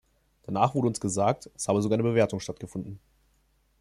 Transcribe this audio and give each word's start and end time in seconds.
Danach 0.47 0.73
wurde 0.73 0.87
uns 0.87 0.99
gesagt, 0.99 1.51
es 1.53 1.67
habe 1.67 1.79
sogar 1.83 1.95
eine 1.97 2.09
Bewertung 2.09 2.39
stattgefunden. 2.39 2.99